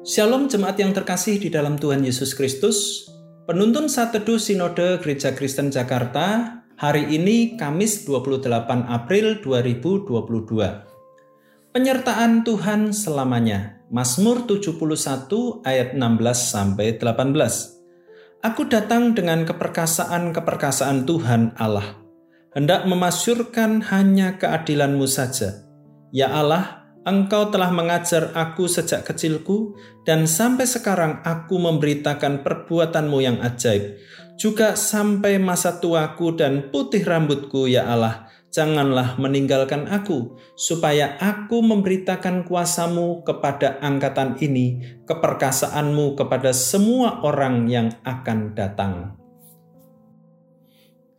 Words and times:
Shalom 0.00 0.48
jemaat 0.48 0.80
yang 0.80 0.96
terkasih 0.96 1.36
di 1.36 1.52
dalam 1.52 1.76
Tuhan 1.76 2.00
Yesus 2.00 2.32
Kristus. 2.32 3.04
Penuntun 3.44 3.84
saat 3.84 4.16
teduh 4.16 4.40
Sinode 4.40 4.96
Gereja 5.04 5.36
Kristen 5.36 5.68
Jakarta 5.68 6.56
hari 6.80 7.04
ini 7.12 7.60
Kamis 7.60 8.08
28 8.08 8.48
April 8.88 9.44
2022. 9.44 11.76
Penyertaan 11.76 12.48
Tuhan 12.48 12.96
selamanya. 12.96 13.84
Mazmur 13.92 14.48
71 14.48 15.68
ayat 15.68 15.92
16 15.92 16.00
sampai 16.32 16.96
18. 16.96 18.40
Aku 18.40 18.72
datang 18.72 19.12
dengan 19.12 19.44
keperkasaan-keperkasaan 19.44 21.04
Tuhan 21.04 21.60
Allah. 21.60 22.00
Hendak 22.56 22.88
memasyurkan 22.88 23.84
hanya 23.92 24.40
keadilanmu 24.40 25.04
saja. 25.04 25.68
Ya 26.08 26.32
Allah, 26.32 26.79
Engkau 27.00 27.48
telah 27.48 27.72
mengajar 27.72 28.28
aku 28.36 28.68
sejak 28.68 29.08
kecilku, 29.08 29.72
dan 30.04 30.28
sampai 30.28 30.68
sekarang 30.68 31.24
aku 31.24 31.56
memberitakan 31.56 32.44
perbuatanmu 32.44 33.18
yang 33.24 33.40
ajaib. 33.40 33.96
Juga 34.36 34.76
sampai 34.76 35.40
masa 35.40 35.80
tuaku 35.80 36.36
dan 36.36 36.68
putih 36.68 37.00
rambutku, 37.00 37.64
ya 37.68 37.88
Allah, 37.88 38.28
janganlah 38.52 39.16
meninggalkan 39.16 39.88
aku, 39.88 40.36
supaya 40.60 41.16
aku 41.16 41.64
memberitakan 41.64 42.44
kuasamu 42.44 43.24
kepada 43.24 43.80
angkatan 43.80 44.36
ini, 44.44 45.00
keperkasaanmu 45.08 46.20
kepada 46.20 46.52
semua 46.52 47.24
orang 47.24 47.64
yang 47.64 47.88
akan 48.04 48.52
datang. 48.52 49.16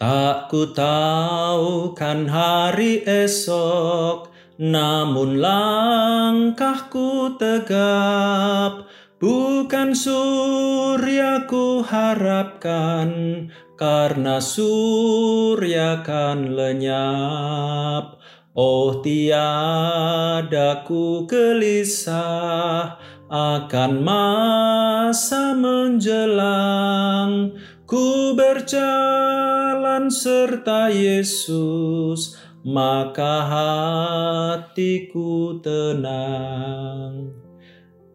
Tak 0.01 0.49
ku 0.49 0.73
tahu 0.73 1.93
kan 1.93 2.25
hari 2.25 3.05
esok, 3.05 4.33
namun 4.59 5.39
langkahku 5.39 7.39
tegap, 7.39 8.91
bukan 9.21 9.95
surya 9.95 11.45
ku 11.45 11.85
harapkan, 11.85 13.47
karena 13.79 14.41
surya 14.41 16.03
kan 16.03 16.57
lenyap. 16.57 18.17
Oh 18.51 18.99
tiada 18.99 20.83
ku 20.83 21.23
gelisah 21.23 22.99
akan 23.31 24.03
masa 24.03 25.55
menjelang, 25.55 27.55
ku 27.87 28.35
berjalan 28.35 30.11
serta 30.11 30.91
Yesus 30.91 32.40
maka 32.61 33.49
hatiku 33.49 35.57
tenang. 35.65 37.33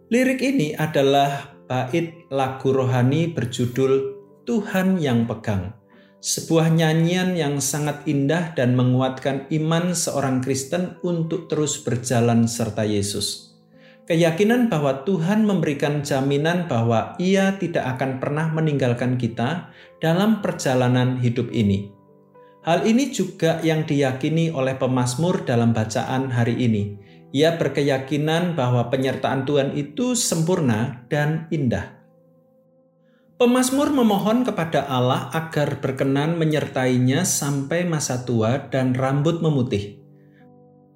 Lirik 0.07 0.39
ini 0.39 0.71
adalah 0.79 1.59
bait 1.67 2.31
lagu 2.31 2.71
rohani 2.71 3.35
berjudul 3.35 4.15
Tuhan 4.47 5.03
yang 5.03 5.27
Pegang. 5.27 5.75
Sebuah 6.23 6.71
nyanyian 6.71 7.35
yang 7.35 7.59
sangat 7.59 8.07
indah 8.07 8.55
dan 8.55 8.79
menguatkan 8.79 9.51
iman 9.51 9.95
seorang 9.95 10.43
Kristen 10.43 10.99
untuk 11.03 11.51
terus 11.51 11.83
berjalan 11.83 12.47
serta 12.47 12.87
Yesus. 12.87 13.59
Keyakinan 14.07 14.71
bahwa 14.71 15.03
Tuhan 15.03 15.43
memberikan 15.43 16.07
jaminan 16.07 16.71
bahwa 16.71 17.19
Ia 17.19 17.59
tidak 17.59 17.99
akan 17.99 18.23
pernah 18.23 18.47
meninggalkan 18.55 19.19
kita 19.19 19.75
dalam 19.99 20.39
perjalanan 20.39 21.19
hidup 21.19 21.51
ini. 21.51 21.96
Hal 22.67 22.83
ini 22.83 23.15
juga 23.15 23.63
yang 23.63 23.87
diyakini 23.87 24.51
oleh 24.51 24.75
pemazmur 24.75 25.47
dalam 25.47 25.71
bacaan 25.71 26.35
hari 26.35 26.59
ini. 26.67 26.99
Ia 27.31 27.55
berkeyakinan 27.55 28.59
bahwa 28.59 28.91
penyertaan 28.91 29.47
Tuhan 29.47 29.79
itu 29.79 30.19
sempurna 30.19 31.07
dan 31.07 31.47
indah. 31.55 31.95
Pemazmur 33.39 33.95
memohon 33.95 34.43
kepada 34.43 34.83
Allah 34.91 35.31
agar 35.31 35.79
berkenan 35.79 36.43
menyertainya 36.43 37.23
sampai 37.23 37.87
masa 37.87 38.27
tua 38.27 38.67
dan 38.67 38.99
rambut 38.99 39.39
memutih. 39.39 40.03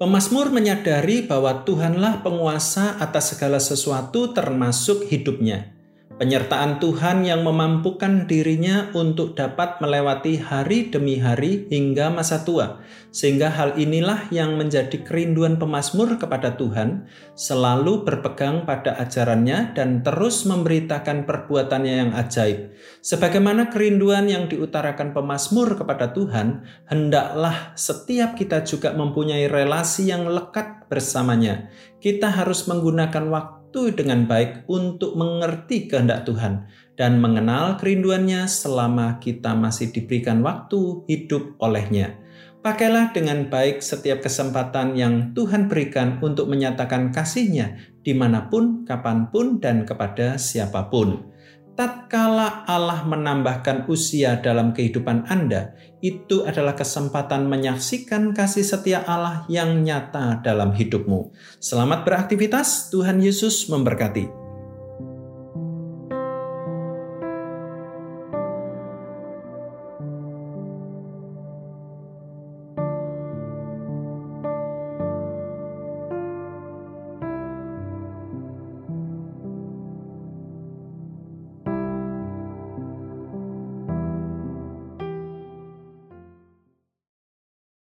Pemazmur 0.02 0.50
menyadari 0.50 1.22
bahwa 1.22 1.62
Tuhanlah 1.62 2.26
penguasa 2.26 2.98
atas 2.98 3.36
segala 3.36 3.62
sesuatu 3.62 4.34
termasuk 4.34 5.06
hidupnya. 5.06 5.76
Penyertaan 6.20 6.84
Tuhan 6.84 7.24
yang 7.24 7.40
memampukan 7.48 8.28
dirinya 8.28 8.92
untuk 8.92 9.32
dapat 9.32 9.80
melewati 9.80 10.36
hari 10.36 10.92
demi 10.92 11.16
hari 11.16 11.64
hingga 11.72 12.12
masa 12.12 12.44
tua, 12.44 12.84
sehingga 13.08 13.48
hal 13.48 13.80
inilah 13.80 14.28
yang 14.28 14.60
menjadi 14.60 15.00
kerinduan 15.00 15.56
pemazmur 15.56 16.20
kepada 16.20 16.60
Tuhan, 16.60 17.08
selalu 17.32 18.04
berpegang 18.04 18.68
pada 18.68 19.00
ajarannya 19.00 19.72
dan 19.72 20.04
terus 20.04 20.44
memberitakan 20.44 21.24
perbuatannya 21.24 21.94
yang 22.04 22.10
ajaib. 22.12 22.68
Sebagaimana 23.00 23.72
kerinduan 23.72 24.28
yang 24.28 24.44
diutarakan 24.44 25.16
pemazmur 25.16 25.72
kepada 25.72 26.12
Tuhan, 26.12 26.68
hendaklah 26.92 27.72
setiap 27.80 28.36
kita 28.36 28.60
juga 28.68 28.92
mempunyai 28.92 29.48
relasi 29.48 30.12
yang 30.12 30.28
lekat 30.28 30.84
bersamanya. 30.92 31.72
Kita 31.96 32.28
harus 32.28 32.68
menggunakan 32.68 33.24
waktu 33.32 33.59
waktu 33.70 34.02
dengan 34.02 34.26
baik 34.26 34.66
untuk 34.66 35.14
mengerti 35.14 35.86
kehendak 35.86 36.26
Tuhan 36.26 36.66
dan 36.98 37.22
mengenal 37.22 37.78
kerinduannya 37.78 38.50
selama 38.50 39.22
kita 39.22 39.54
masih 39.54 39.94
diberikan 39.94 40.42
waktu 40.42 41.06
hidup 41.06 41.54
olehnya. 41.62 42.18
Pakailah 42.66 43.14
dengan 43.14 43.46
baik 43.46 43.78
setiap 43.78 44.26
kesempatan 44.26 44.98
yang 44.98 45.38
Tuhan 45.38 45.70
berikan 45.70 46.18
untuk 46.18 46.50
menyatakan 46.50 47.14
kasihnya 47.14 47.78
di 48.02 48.10
mana 48.10 48.50
pun, 48.50 48.82
kapan 48.82 49.30
pun, 49.30 49.62
dan 49.62 49.86
kepada 49.86 50.34
siapa 50.34 50.90
pun 50.90 51.30
tatkala 51.76 52.64
Allah 52.64 53.04
menambahkan 53.04 53.86
usia 53.90 54.40
dalam 54.40 54.72
kehidupan 54.72 55.28
Anda, 55.28 55.76
itu 56.00 56.48
adalah 56.48 56.72
kesempatan 56.72 57.44
menyaksikan 57.44 58.32
kasih 58.32 58.64
setia 58.64 59.04
Allah 59.04 59.44
yang 59.52 59.84
nyata 59.84 60.40
dalam 60.40 60.72
hidupmu. 60.72 61.34
Selamat 61.60 62.08
beraktivitas, 62.08 62.88
Tuhan 62.88 63.20
Yesus 63.20 63.68
memberkati. 63.68 64.39